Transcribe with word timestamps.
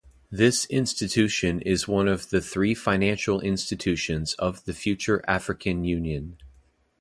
This 0.31 0.65
institution 0.65 1.61
is 1.61 1.87
one 1.87 2.07
of 2.07 2.31
the 2.31 2.41
three 2.41 2.73
financial 2.73 3.39
institutions 3.39 4.33
of 4.39 4.65
the 4.65 4.73
future 4.73 5.23
African 5.27 5.83
Union. 5.83 6.39